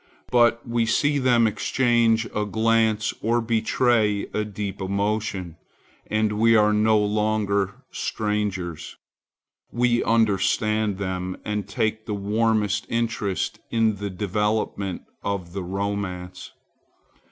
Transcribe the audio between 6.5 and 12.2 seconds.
are no longer strangers. We understand them, and take the